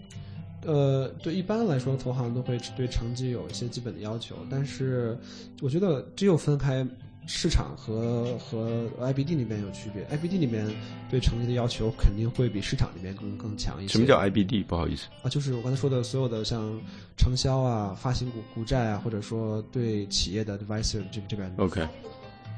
[0.65, 5.19] 呃，对，一般来说，投行都会对成绩有一些基本的要求，但是
[5.61, 6.87] 我觉得只有分开。
[7.33, 10.67] 市场和和 IBD 里面有区别，IBD 里面
[11.09, 13.93] 对成绩的要求肯定会比市场里面更更强一些。
[13.93, 14.65] 什么叫 IBD？
[14.65, 16.77] 不好意思啊，就是我刚才说的所有的像
[17.17, 21.49] 承销啊、发行股股债啊，或者说对企业的 advisor 这这边。
[21.59, 21.87] OK。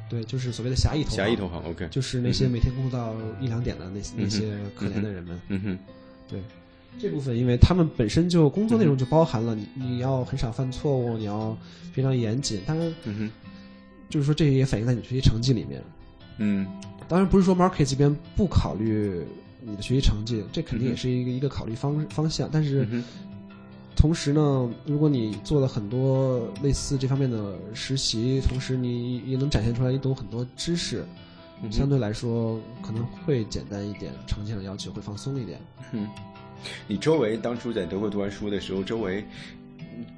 [0.09, 1.17] 对，就是所谓的狭义投行。
[1.19, 1.87] 狭义投行 OK。
[1.89, 5.39] 就是那些每天工作到一两点的那那些可怜的人们。
[5.49, 5.79] 嗯哼。
[6.31, 6.41] 对，
[6.99, 11.55] 这部分因为他们本身就工作内容就包含了你你要很少犯错误，你要
[11.93, 12.63] 非常严谨。
[12.67, 12.95] 当然。
[13.05, 13.31] 嗯哼。
[14.12, 15.83] 就是说，这也反映在你学习成绩里面。
[16.37, 16.66] 嗯，
[17.09, 19.25] 当然不是说 market 这边不考虑
[19.62, 22.46] 你的学习成绩，这肯定也是一个一个考虑方方向。
[22.53, 22.87] 但是，
[23.96, 31.07] 同时呢，如果你做了很多类似这方面的实习，同时你也能展现出来你懂很多知识，
[31.70, 35.59] 相对来说可能会简单一点，成绩上的要求会放松一点。
[35.92, 36.07] 嗯，
[36.87, 39.25] 你周围当初在德国读完书的时候，周围。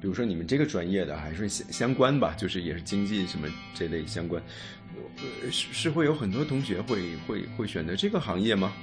[0.01, 4.41] 比如说你们这个专业的还是相相关吧，就是也是经济什么这类相关，
[5.51, 8.73] 是是会有很多同学会会会选择这个行业吗？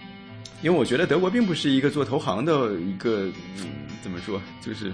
[0.62, 3.27] 因为我觉得德国并不是一个做投行的一个，
[3.59, 3.66] 嗯，
[4.03, 4.92] 怎么说，就是。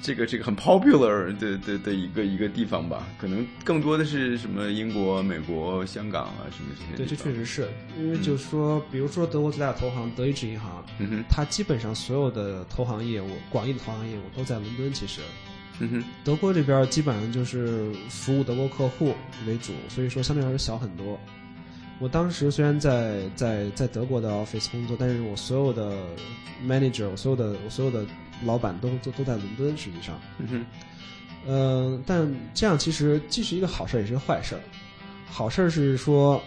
[0.00, 6.96] 这个这个很 popular 的的的一个一个地方吧，可能更多的是什么英国、美国、香港啊什么这些。
[6.96, 14.92] 对，这确实是因为就是说，比如说德国最大的投行德意志银行，嗯哼，它基本上所有的投行业务，广义的投行业务都在伦敦。
[14.92, 15.20] 其实，
[15.80, 19.14] 嗯哼，德国这边基本上就是服务德国客户
[19.46, 21.18] 为主，所以说相对来说小很多。
[21.98, 25.92] 我当时虽然在在在德国的 office 工作，但是我所有的
[26.64, 28.06] manager，我所有的我所有的。
[28.44, 30.66] 老板都都都在伦敦，实际上，嗯哼，
[31.46, 34.56] 呃，但这样其实既是一个好事，也是个坏事。
[35.30, 36.40] 好事是说，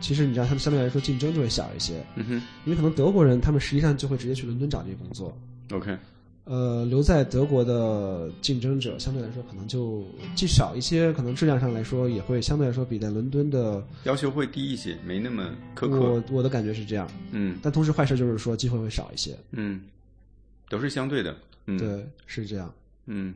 [0.00, 2.32] 其实你知道，他们相对来说竞争就会小一些，嗯哼，
[2.64, 5.36] 因为可能德国人他们实际上就会直接去伦敦找这些工作。
[5.70, 5.96] OK，
[6.44, 16.00] 呃，留在德国的竞争者相对来说可能就既少一些，可能质量上来说也会相对来说比在伦敦的要求会低一些，没那么苛刻。
[16.00, 19.82] 我我的感觉是这样，嗯，但同时坏事就是说机会会少一些，嗯。
[20.72, 22.72] 都是相对的，对，是这样，
[23.04, 23.34] 嗯。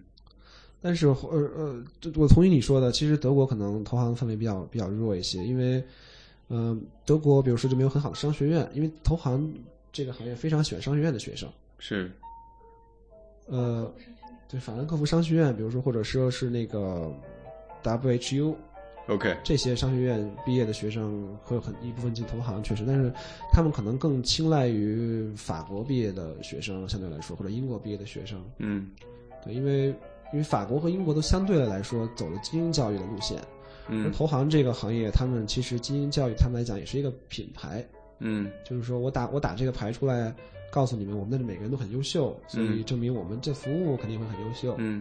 [0.80, 5.84] 但是呃呃，我同意你说的，其实德国可能投行氛围比较比较弱一些，因为
[6.48, 9.52] 嗯，德国比如说就没有很好的商学院，因为投行
[9.92, 11.46] 这个行业非常喜欢商学院的学生。
[11.78, 12.10] 是。
[13.46, 13.92] 呃，
[14.48, 17.12] 对，法兰克福商学院，比如说或者说是那个
[17.82, 18.54] WHU。
[19.08, 23.12] OK，这些商学院毕业的学生会有很一部分进投行，确实，但是
[23.52, 28.44] 他们可能更青睐于法国毕业的学生，相对来说，或者英国毕业的学生。
[28.58, 28.90] 嗯，
[29.44, 29.94] 对，因为
[30.32, 33.40] 因为法国和英国都相对的来说走了精英教育的路线，
[33.88, 37.86] 嗯，投行这个行业，他们其实精英教育，他们来讲也是一个品牌。
[38.18, 40.34] 嗯，就是说我打我打这个牌出来，
[40.68, 44.74] 告诉你们，我们的每个人都很优秀，所以证明我们这服务肯定会很优秀。
[44.78, 45.00] 嗯。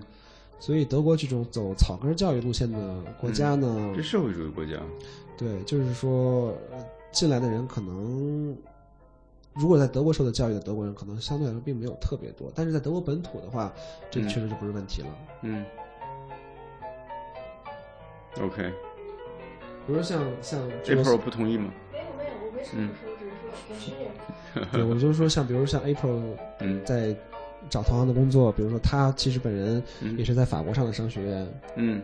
[0.59, 4.73] 所以德国这种走草根教育路线的国家呢，是社会主义国家。
[5.37, 6.55] 对，就是说
[7.11, 8.57] 进来的人可能，
[9.53, 12.51] 如果在德国受的教育的德国人，可能相对来说并没有特别多。
[12.55, 13.71] 但是在德国本土的话，
[14.09, 15.07] 这确实就不是问题了。
[15.41, 15.65] 嗯。
[18.41, 18.71] OK。
[19.85, 21.71] 比如说像像 April 不同意吗？
[21.91, 23.93] 没有没有，我没什么说，只是说
[24.55, 24.71] 我是。
[24.71, 26.21] 对，我就是说，像比如像 April，
[26.85, 27.15] 在。
[27.69, 29.81] 找同行的工作，比如说他其实本人
[30.17, 31.61] 也是在法国上的商学院。
[31.75, 32.01] 嗯，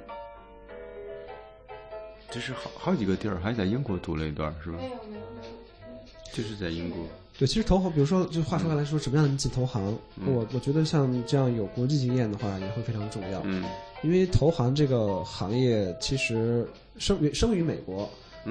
[2.30, 4.78] 这是好好几个地儿，还在英国读了一段，是吧？
[4.78, 7.00] 没有没有没有，就是在英国。
[7.38, 9.98] 对，其实投行，比如说，就话说回来说，什么样的人进投行？
[10.26, 13.42] 我我觉得像这样有国际经验的话，也会非常重要。
[13.46, 13.64] 嗯，
[14.04, 18.10] 因为投行这个行业其实生于生于美国。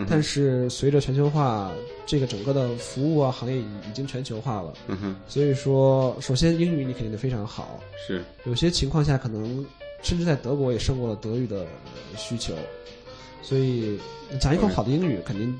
[0.08, 1.72] 但是随着全球化，
[2.06, 4.72] 这个整个的服务啊行业已已经全球化了。
[4.86, 5.16] 嗯哼。
[5.26, 7.80] 所以说，首先英语你肯定得非常好。
[8.06, 8.22] 是。
[8.44, 9.66] 有些情况下，可能
[10.02, 11.66] 甚至在德国也胜过了德语的
[12.16, 12.54] 需求。
[13.42, 13.98] 所以
[14.38, 15.52] 讲一口好的英语，肯定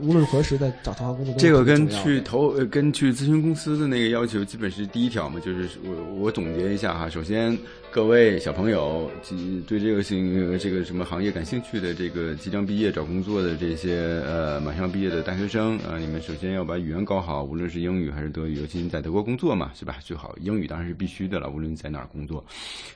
[0.00, 1.34] 无论何时在找投行工作。
[1.38, 5.38] 这个跟去投跟去咨询公司的那个要求，基本是第一条嘛。
[5.38, 7.56] 就是我我总结一下哈，首先。
[7.92, 9.10] 各位小朋友，
[9.66, 19.96] 对这个兴这个什么行业感兴趣的，这个即将毕业找工作的这些呃马上毕业的大学生啊，你们首先要把语言搞好，无论是英语还是德语，尤其你在德国工作嘛，是吧？
[20.00, 22.44] 最好英语当然是必须的了，无论你在哪儿工作，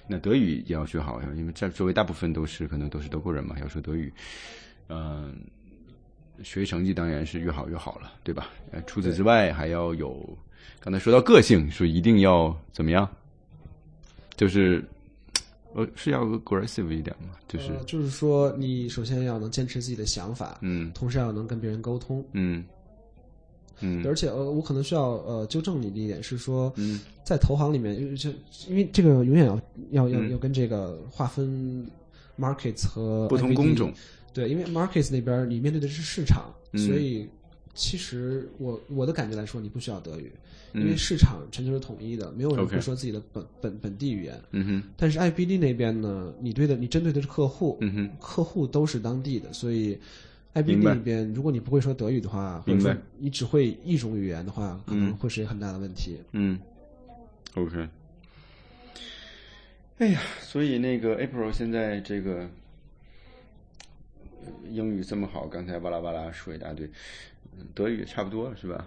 [0.07, 4.13] 那德语也要学好，因为这周围大部分都是可能都是德国人嘛，要说德语，
[4.89, 5.35] 嗯，
[6.45, 8.47] 学习成绩当然是越好越好了，对吧？
[8.87, 10.25] 除此之外还要有，
[10.79, 13.11] 刚才说到个性，说一定要怎么样？
[14.37, 14.85] 就是，
[15.75, 17.35] 呃，是要 aggressive 一点嘛？
[17.49, 22.65] 就是，就是说，你首先要能坚持自己的想法，嗯，同时要能跟别人沟通，嗯，
[23.81, 28.31] 嗯，而且呃，我可能需要呃纠正你的一点是说，嗯，在投行里面，因为这
[28.69, 31.87] 因为这个永远要要要要跟这个划分
[32.39, 33.93] markets 和不同工种，
[34.33, 37.29] 对，因为 markets 那边你面对的是市场，所以
[37.75, 40.33] 其实我我的感觉来说，你不需要德语。
[40.73, 44.41] 因为市场全球是统一的，没有人会说自己的本本本地语言。
[44.51, 44.83] 嗯哼。
[44.97, 47.79] 但是 IBD 那边呢，你对的，你针对的是客户。
[47.81, 48.11] 嗯哼。
[48.21, 49.97] 客户都是当地的，所以
[50.53, 56.19] IBD 那边，如果你不会说德语的话，或者说你只会一种语言的话，可能会是一个很大的问题。
[56.33, 56.59] 嗯。
[57.55, 57.89] OK。
[59.99, 62.51] 哎呀，所以那个 April 现在这个
[64.69, 66.91] 英语这么好，刚才巴拉巴拉说一大堆，
[67.75, 68.87] 德语差不多是吧？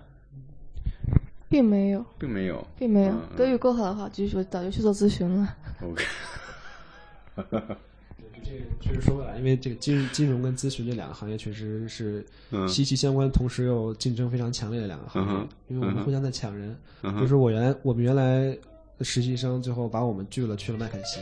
[1.50, 3.16] 并没有，并没有，并没有。
[3.38, 5.56] 德语够好的话，就说早就去做咨询了。
[5.82, 6.04] OK。
[7.36, 7.78] 哈哈哈。
[8.44, 12.26] 这个确实说回来，因为这个金金融跟咨询这两个行业确实是
[12.68, 15.48] 息息相关，同时又竞争非常强烈的两个行业。
[15.68, 16.76] 因为我们互相在抢人。
[17.20, 18.58] 就是我原来我们原来
[19.02, 21.20] 实习生最后把我们拒了，去了麦肯锡。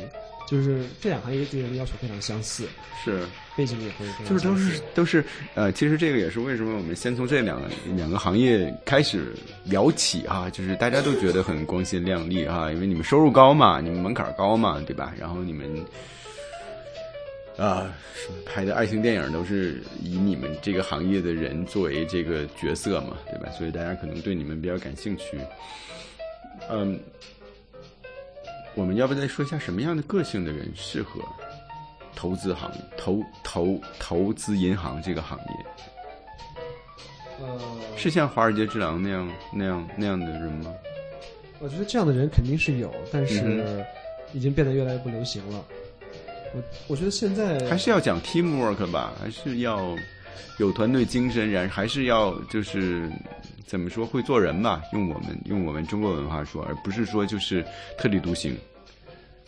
[0.48, 2.68] 就是这两行业对人的要求非常相似，
[3.04, 3.24] 是
[3.58, 9.34] 背景也会就是都是都是呃，其实这个也是为什么我们先从这两个两个行业开始
[9.64, 15.16] 聊起啊，就是大家都觉得很光鲜亮丽啊，因为你们收入高嘛，你们门槛高嘛，对吧？
[15.18, 15.84] 然后你们
[17.58, 17.92] 啊
[18.46, 23.50] 拍的爱情电影都是以你们这个行业的人作为这个角色嘛，对吧？
[23.58, 25.40] 所以大家可能对你们比较感兴趣，
[26.70, 27.00] 嗯。
[28.76, 31.22] 我们要不再说一下什么样的个性的人适合
[32.14, 35.66] 投资行业、投投投资银行这个行业？
[37.40, 37.60] 呃，
[37.96, 40.74] 是像华尔街之狼那样那样那样的人吗？
[41.60, 43.86] 我觉得这样的人肯定是有，但是
[44.34, 45.66] 已经变得越来越不流行了。
[46.54, 49.96] 我我觉得现在还是要讲 teamwork 吧，还是要
[50.60, 53.10] 有团队精神，然还是要就是。
[53.66, 54.82] 怎么说会做人吧？
[54.94, 57.66] 用我们用我们中国文化说，而不是说就是
[57.98, 58.56] 特立独行，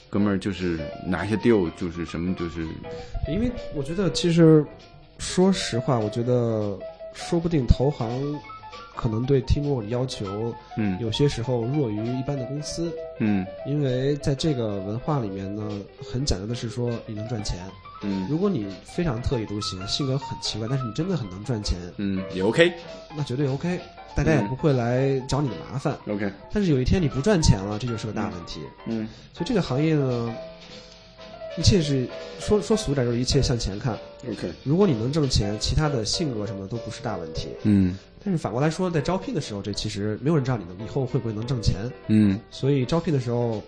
[0.10, 2.66] 哥们儿就是拿下 deal 就是什么就是。
[3.28, 4.66] 因为我觉得其实
[5.20, 6.78] 说实话，我觉得
[7.14, 8.10] 说不定投行
[8.96, 15.70] 可能对 teamwork 的要求，嗯，有些时候弱于一般的公司，嗯，因为在这个文化里面呢，
[16.04, 17.60] 很讲究的是说你能赚钱，
[18.02, 22.72] 嗯，如果你非常特立独行，性格很奇怪，但是你真的很能赚钱，嗯，也 OK，
[23.16, 23.80] 那绝对 OK，
[24.16, 26.32] 大家也不会来找你的麻烦，OK。
[26.54, 30.36] 但是有一天你不赚钱了，这就是个大问题，嗯，所以这个行业呢，
[31.58, 32.08] 一切是
[32.40, 33.98] 说说俗点就是一切向前看
[34.30, 34.52] ，OK。
[34.64, 37.98] 如果你能挣钱，其他的性格什么的都不是大问题，嗯。
[38.24, 41.76] 但是反过来说，在招聘的时候，这其实没有人知道你能以后会不会能挣钱。
[42.08, 43.64] 嗯，所以招聘的时候，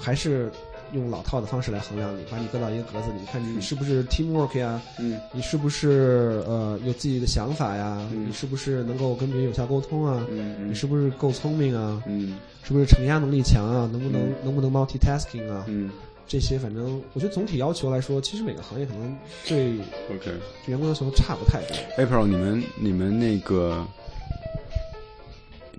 [0.00, 0.50] 还是
[0.92, 4.80] 用老套的方式来衡量你，把你搁到一个格子里，看你是不是 teamwork 呀？
[4.98, 7.98] 嗯，你是不是呃有自己的想法呀？
[8.12, 10.24] 嗯，你是不是能够跟别人有效沟通啊？
[10.30, 12.02] 嗯你是不是够聪明啊？
[12.06, 13.88] 嗯，是不是承压能力强啊？
[13.92, 15.64] 能不能能不能 multitasking 啊？
[15.68, 15.90] 嗯，
[16.26, 19.16] 这些反正我觉得总体要求来说，其实每个行业可能
[19.46, 19.78] 对
[20.10, 20.30] OK
[20.66, 21.76] 员工要求都差不太多。
[21.96, 23.86] April，你们你们那个。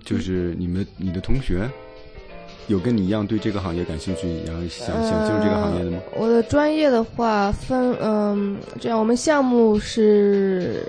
[0.02, 1.70] 就是你们你的同学
[2.66, 5.98] 有跟你一样对这个行业感兴趣，然后想想进入这个行业的吗？
[6.16, 10.86] 我的专业的话分嗯，这样我们项目是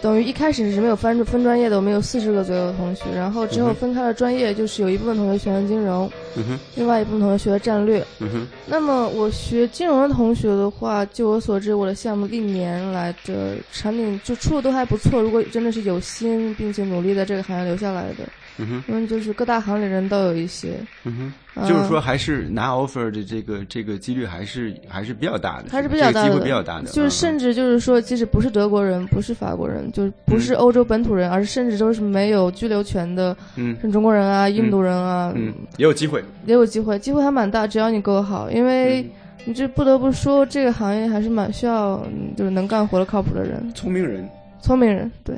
[0.00, 8.46] 等于一开始是没有分分专业的，我们有四十个左右的同学，然后之后分开了专业，就是有一部分同学学了金融，嗯哼，另外一部分同学学了战略，嗯哼。
[8.66, 15.22] 那么我学金融的同学的话，就我所知，我的项目历年来的产品就出的都还不错。
[15.22, 18.24] 如果真的是有心并且努力在这个行业留下来的。
[18.58, 26.86] 嗯哼，因为就是各大行里人都有一些，嗯哼，就是说还是拿 offer 的这个这个几率还是还是比较大的，还是比较大的，机会比较大的。
[26.90, 39.04] 就是甚至就是说，即使不是德国人，不是法国人，就是不是欧洲本土人，而是甚至都是没有居留权的，嗯，像中国人啊、印度人啊，嗯，也有机会，也有机会，机会还蛮大，只要你够好，因为
[39.44, 44.28] 你这不得不说，这个行业还是蛮需要就是能干活的、靠谱的人，聪明人，
[44.62, 45.34] 聪明人，对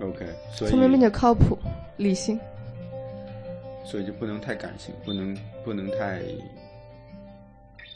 [0.00, 1.56] ，OK，聪明并且靠谱、
[1.96, 2.38] 理性。
[3.84, 5.34] 所以就不能太感性，不能
[5.64, 6.20] 不能太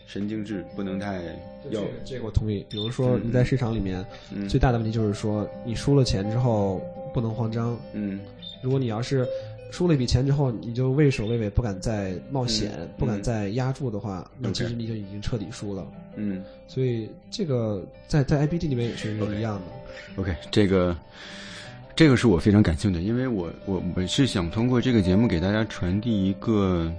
[0.06, 1.20] 神经质，不能太
[1.68, 2.64] 要这个我同意。
[2.70, 6.80] 比如说你在市场里面，嗯、最大的问题就是说你输了钱之后
[7.12, 7.78] 不能慌张。
[7.92, 8.18] 嗯，
[8.62, 9.28] 如果你要是
[9.70, 15.86] 输了一笔钱之后，你就畏首畏尾，不敢再冒险，嗯、不敢再压住的话，那其实你就已经彻底输了。
[16.16, 20.22] 嗯，所以这个在在 IBD 里面也是一样的。
[20.22, 20.96] OK，这个。
[21.94, 26.90] 这个是我非常感兴趣的，因为我我我是想通过这个节目给大家传递一个，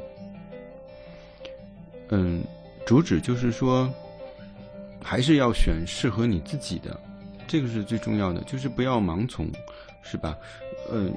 [2.10, 2.44] 嗯，
[2.86, 3.92] 主旨就是说，
[5.02, 6.98] 还是要选适合你自己的，
[7.48, 9.52] 这个是最重要的，就是不要盲从，
[10.04, 10.38] 是吧？
[10.92, 11.12] 嗯，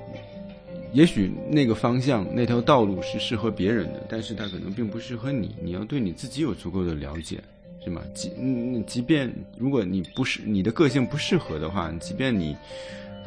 [0.92, 7.38] 也许那个方向那条道路是适合别人的，但是它可能并不适合你，你要对你自己有足够的了解，
[7.84, 8.00] 是吗？
[8.14, 12.56] 即嗯，即便如果你不是你的个性不适合的话，即便你。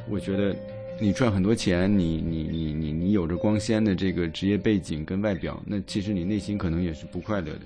[0.10, 0.56] 我觉得
[1.00, 7.62] 你赚很多钱，你你你你你有着光鲜的这个职业背景跟外表，那其实你内心可能也是不快乐的。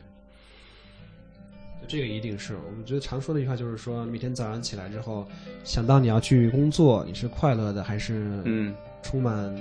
[1.87, 5.27] 这个一定是我们觉得常说的一句话，就是说每天早上起来之后，
[5.63, 9.53] 想到你要去工作，你是快乐的还是嗯充满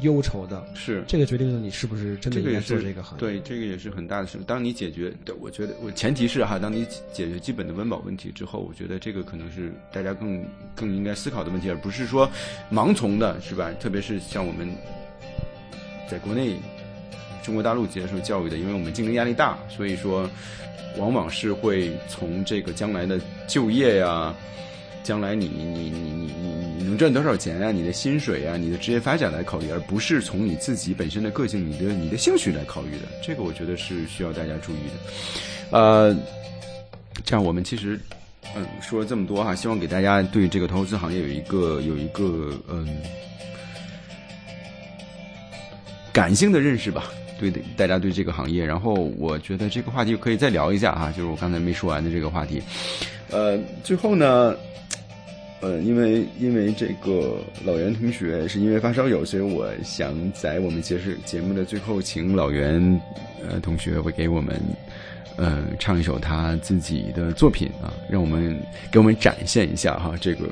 [0.00, 0.64] 忧愁的？
[0.74, 3.20] 是这个决定了你是不是真的应该做这个行业。
[3.20, 4.38] 对，这个也是很大的事。
[4.46, 12.30] 当你解决，我觉得我前提是哈，当你解决基本的温饱问题之后，我觉得这个可能是大家更更应该思考的问题，而不是说
[12.70, 13.72] 盲从的，是吧？
[13.80, 14.68] 特别是像我们
[16.10, 16.56] 在国内
[17.42, 20.28] 中国大陆接受教育的，因为我们竞争压力大，所以说
[20.96, 24.34] 往往是会从这个将来的就业呀。
[25.02, 27.72] 将来你你你你你你能赚多少钱啊？
[27.72, 33.06] 你的薪水啊，你的职业发展来考虑，而不是从你自己本身的个性、你的你的兴趣来考虑的。
[33.22, 35.78] 这个我觉得是需要大家注意的。
[35.78, 36.14] 呃，
[37.24, 37.98] 这样我们其实
[38.54, 42.86] 嗯说了这么多哈，希望给大家对这个投资行业有一个有一个嗯
[46.12, 47.04] 感性的认识吧。
[47.40, 52.62] 对的，大家对这个行业，然后我觉得这个话题可以再聊一下哈，就是我刚才没说完的这个话题。
[53.30, 54.54] 呃，最后呢。
[55.60, 63.00] 呃，因为因为这个老袁同学是因为发烧友，所以我想在我们结束节目的最后，请老袁
[63.48, 64.60] 呃同学会给我们
[65.38, 68.60] 呃唱一首他自己的作品啊，让我们
[68.90, 70.46] 给我们展现一下哈这个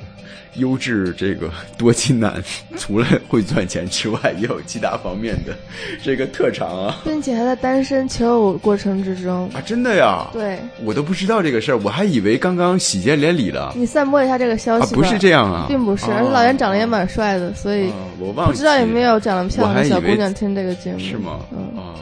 [0.54, 2.42] 优质这个多金男，
[2.78, 5.54] 除了会赚钱之外，也有其他方面的
[6.02, 10.26] 这个特长啊，并且还在单身求偶过程之中啊，真的呀？
[10.32, 13.74] 对，我都不知道这个事儿，我还以为刚刚喜结连理了。
[13.76, 21.40] 你散播一下这个消息吧，不是这样啊，并不是，而且老袁长得也蛮帅的，所以我忘不知道有没有长得漂亮的小姑娘听这个节目，是吗？
[21.52, 21.76] 嗯。
[21.76, 22.00] 啊，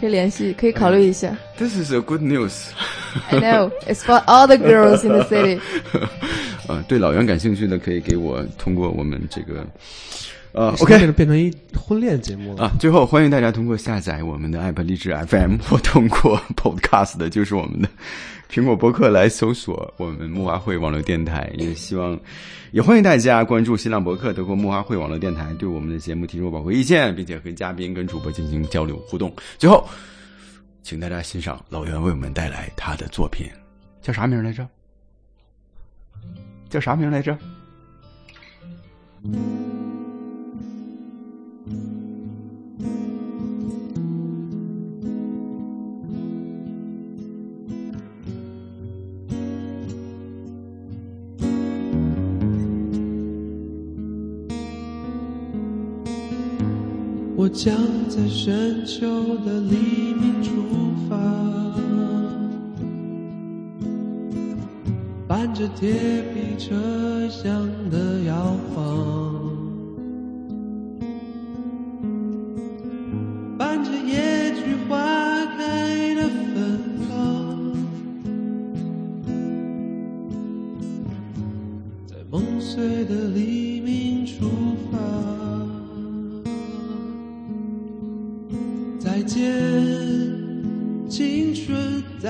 [0.00, 1.36] 可以联系，可以考虑一下。
[1.58, 2.52] This is a good news.
[3.30, 5.60] I know it's for all the girls in the city.
[6.68, 9.66] 呃，对老袁感兴趣的可以给我通过我们这个。
[10.52, 12.72] 呃，OK，变成一婚恋节目了啊！
[12.80, 17.88] 最后欢迎大家通过下载我们的 App 励志 FM 或通过 Podcast 的，就是我们的
[18.50, 21.52] 苹果播客来搜索我们木花会网络电台。
[21.58, 22.18] 也希望，
[22.70, 29.34] 也欢迎大家关注新浪博客，德国木花会网络电台，对我们的节目提出宝贵意见，并且和嘉宾跟主播进行交流互动。
[29.58, 29.86] 最后，
[30.82, 33.46] 请大家欣赏老袁为我们带来他的作品，
[34.00, 34.66] 叫啥名来着？
[36.70, 37.36] 叫啥名来着？
[57.56, 57.74] 将
[58.06, 60.52] 在深秋的黎明出
[61.08, 61.16] 发，
[65.26, 65.90] 伴着铁
[66.34, 69.25] 皮车厢的摇晃，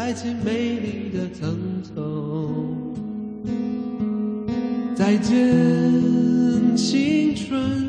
[0.07, 2.63] 再见，美丽的疼痛；
[4.95, 7.86] 再见，青春，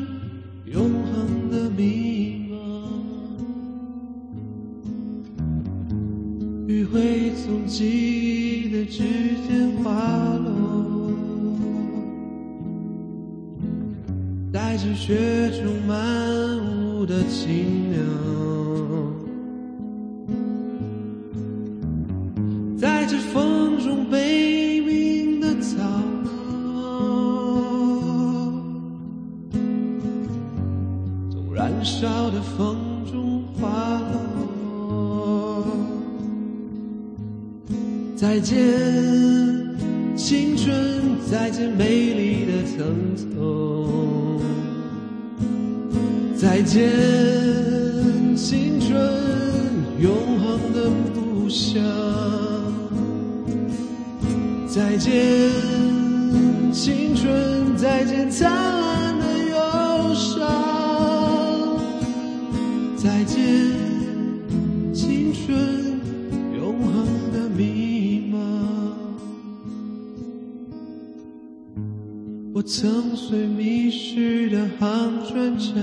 [72.58, 75.76] 我曾随迷失的航船沉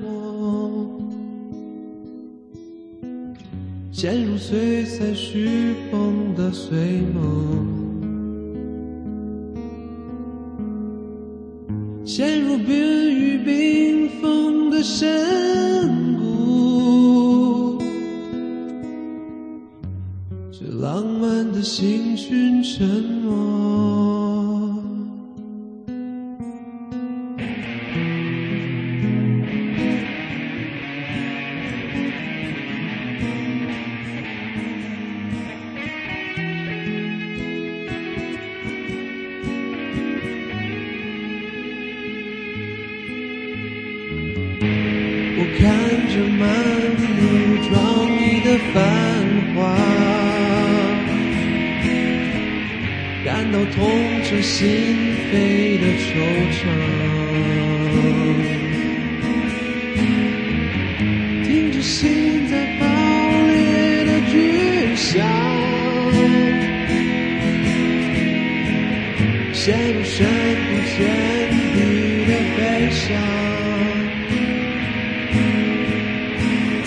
[0.00, 0.88] 没，
[3.90, 7.89] 陷入碎散虚空的碎梦。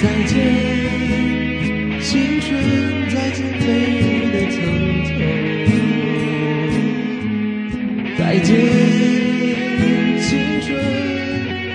[0.04, 0.36] 再见，
[2.01, 2.51] 青春，
[3.10, 3.66] 再见，美
[4.01, 4.60] 丽的疼
[5.08, 5.10] 痛。
[8.18, 8.51] 再见，
[10.20, 10.28] 青
[10.60, 10.68] 春，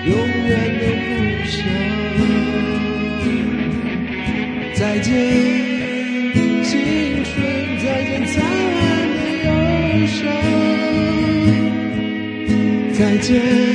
[0.05, 0.13] 永
[0.47, 1.09] 远都不
[1.49, 1.57] 想。
[4.75, 5.09] 再见，
[6.65, 6.71] 青
[7.25, 7.33] 春，
[7.83, 9.49] 再见灿烂的忧
[10.07, 10.17] 伤。
[12.93, 13.68] 再见。